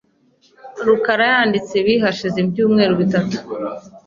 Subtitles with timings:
[0.85, 3.37] rukara yanditse ibi hashize ibyumweru bitatu.